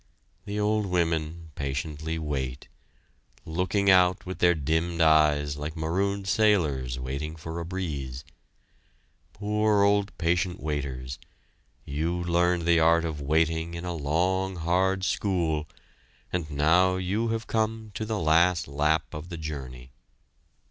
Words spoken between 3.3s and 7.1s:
looking out with their dimmed eyes like marooned sailors